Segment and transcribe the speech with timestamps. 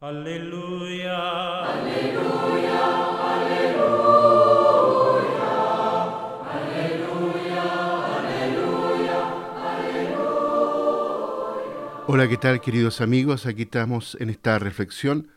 [0.00, 1.64] Aleluya.
[1.64, 2.78] Aleluya.
[3.34, 4.28] Aleluya.
[12.06, 13.46] Hola, ¿qué tal queridos amigos?
[13.46, 15.32] Aquí estamos en esta reflexión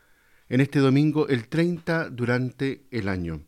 [0.48, 3.42] en este domingo, el 30 durante el año.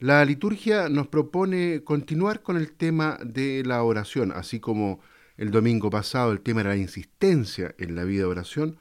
[0.00, 4.98] La liturgia nos propone continuar con el tema de la oración, así como
[5.36, 8.80] el domingo pasado el tema era la insistencia en la vida de oración.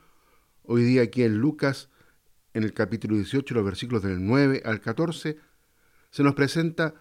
[0.66, 1.90] Hoy día aquí en Lucas,
[2.54, 5.38] en el capítulo 18, los versículos del 9 al 14,
[6.10, 6.94] se nos presenta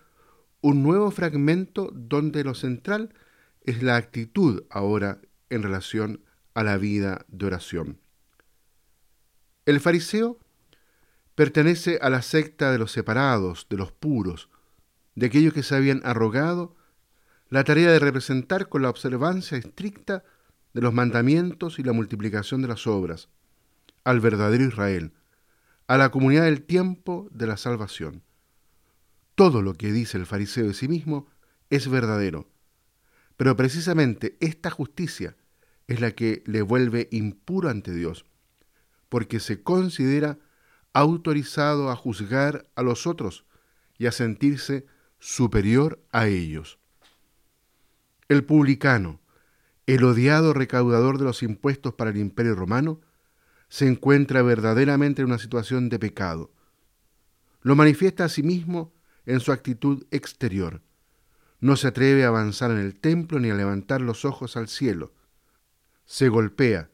[0.61, 3.15] un nuevo fragmento donde lo central
[3.61, 6.25] es la actitud ahora en relación
[6.55, 8.01] a la vida de oración.
[9.65, 10.41] El fariseo
[11.37, 14.49] pertenece a la secta de los separados, de los puros,
[15.15, 16.75] de aquellos que se habían arrogado
[17.49, 20.25] la tarea de representar con la observancia estricta
[20.75, 23.29] de los mandamientos y la multiplicación de las obras
[24.05, 25.13] al verdadero Israel,
[25.87, 28.23] a la comunidad del tiempo de la salvación.
[29.35, 31.27] Todo lo que dice el fariseo de sí mismo
[31.71, 32.49] es verdadero,
[33.37, 35.37] pero precisamente esta justicia
[35.89, 38.25] es la que le vuelve impuro ante Dios,
[39.09, 40.39] porque se considera
[40.93, 43.45] autorizado a juzgar a los otros
[43.99, 44.87] y a sentirse
[45.19, 46.79] superior a ellos.
[48.29, 49.21] El publicano,
[49.87, 53.01] el odiado recaudador de los impuestos para el imperio romano,
[53.73, 56.53] se encuentra verdaderamente en una situación de pecado.
[57.63, 58.93] Lo manifiesta a sí mismo
[59.25, 60.83] en su actitud exterior.
[61.59, 65.15] No se atreve a avanzar en el templo ni a levantar los ojos al cielo.
[66.05, 66.91] Se golpea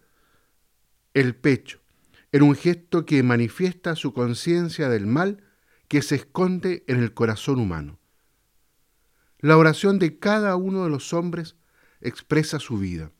[1.14, 1.80] el pecho
[2.30, 5.42] en un gesto que manifiesta su conciencia del mal
[5.88, 7.98] que se esconde en el corazón humano.
[9.40, 11.56] La oración de cada uno de los hombres
[12.00, 13.10] expresa su vida.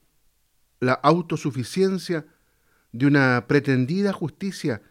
[0.79, 2.25] La autosuficiencia
[2.93, 4.83] de una pretendida justicia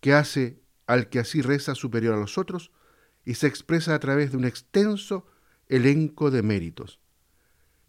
[0.00, 2.70] que hace al que así reza superior a los otros
[3.24, 5.26] y se expresa a través de un extenso
[5.68, 7.00] elenco de méritos.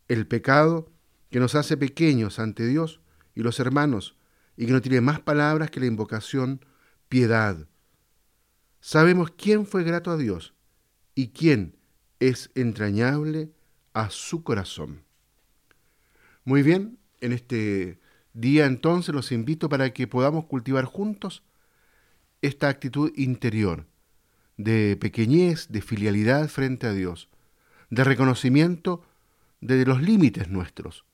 [0.07, 0.91] El pecado
[1.29, 3.01] que nos hace pequeños ante Dios
[3.34, 4.16] y los hermanos
[4.56, 6.66] y que no tiene más palabras que la invocación
[7.09, 7.68] piedad.
[8.79, 10.53] Sabemos quién fue grato a Dios
[11.16, 11.75] y quién
[12.19, 13.51] es entrañable
[13.94, 15.03] a su corazón.
[16.44, 18.00] Muy bien, en este
[18.35, 21.41] día entonces los invito para que podamos cultivar juntos
[22.41, 23.88] esta actitud interior
[24.57, 27.29] de pequeñez, de filialidad frente a Dios,
[27.90, 29.03] de reconocimiento
[29.62, 31.06] de los límites nuestros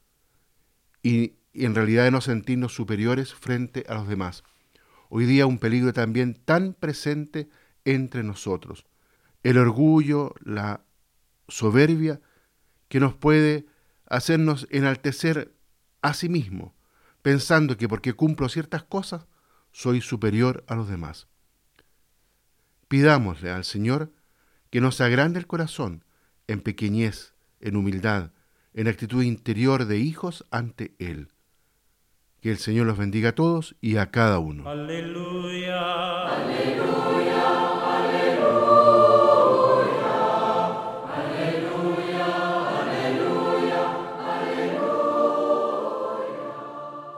[1.04, 4.44] y, en realidad de no sentirnos superiores frente a los demás.
[5.10, 7.50] Hoy día un peligro también tan presente
[7.86, 8.86] entre nosotros,
[9.44, 10.82] el orgullo, la
[11.48, 12.22] soberbia
[12.88, 13.66] que nos puede
[14.06, 15.54] hacernos enaltecer
[16.02, 16.74] a sí mismo,
[17.22, 19.28] pensando que porque cumplo ciertas cosas,
[19.72, 21.28] soy superior a los demás.
[22.88, 24.12] Pidámosle al Señor
[24.70, 26.04] que nos agrande el corazón
[26.48, 28.32] en pequeñez, en humildad,
[28.74, 31.30] en actitud interior de hijos ante Él.
[32.42, 34.68] Que el Señor los bendiga a todos y a cada uno.
[34.68, 36.28] Aleluya.
[36.28, 37.51] Aleluya.